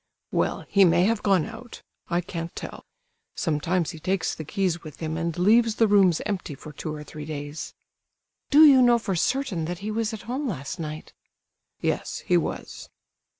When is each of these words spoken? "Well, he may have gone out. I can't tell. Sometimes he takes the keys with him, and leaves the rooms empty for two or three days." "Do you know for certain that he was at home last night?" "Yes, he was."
"Well, 0.31 0.65
he 0.67 0.83
may 0.83 1.03
have 1.03 1.21
gone 1.21 1.45
out. 1.45 1.83
I 2.09 2.21
can't 2.21 2.55
tell. 2.55 2.83
Sometimes 3.35 3.91
he 3.91 3.99
takes 3.99 4.33
the 4.33 4.43
keys 4.43 4.81
with 4.81 4.99
him, 4.99 5.15
and 5.15 5.37
leaves 5.37 5.75
the 5.75 5.87
rooms 5.87 6.23
empty 6.25 6.55
for 6.55 6.71
two 6.73 6.91
or 6.91 7.03
three 7.03 7.23
days." 7.23 7.75
"Do 8.49 8.65
you 8.65 8.81
know 8.81 8.97
for 8.97 9.15
certain 9.15 9.65
that 9.65 9.77
he 9.85 9.91
was 9.91 10.11
at 10.11 10.23
home 10.23 10.47
last 10.47 10.79
night?" 10.79 11.13
"Yes, 11.81 12.23
he 12.25 12.35
was." 12.35 12.89